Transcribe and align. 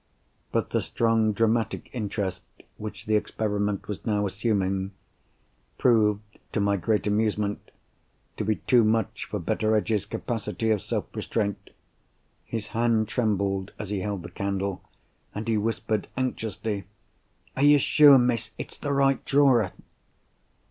But 0.51 0.71
the 0.71 0.81
strong 0.81 1.31
dramatic 1.31 1.87
interest 1.93 2.41
which 2.77 3.05
the 3.05 3.13
experiment 3.15 3.87
was 3.87 4.03
now 4.03 4.25
assuming, 4.25 4.93
proved 5.77 6.39
(to 6.53 6.59
my 6.59 6.75
great 6.75 7.05
amusement) 7.05 7.69
to 8.37 8.43
be 8.43 8.55
too 8.55 8.83
much 8.83 9.25
for 9.25 9.37
Betteredge's 9.37 10.07
capacity 10.07 10.71
of 10.71 10.81
self 10.81 11.05
restraint. 11.15 11.69
His 12.43 12.69
hand 12.69 13.09
trembled 13.09 13.73
as 13.77 13.91
he 13.91 13.99
held 13.99 14.23
the 14.23 14.31
candle, 14.31 14.81
and 15.35 15.47
he 15.47 15.55
whispered 15.55 16.07
anxiously, 16.17 16.85
"Are 17.55 17.61
you 17.61 17.77
sure, 17.77 18.17
miss, 18.17 18.53
it's 18.57 18.79
the 18.79 18.93
right 18.93 19.23
drawer?" 19.23 19.71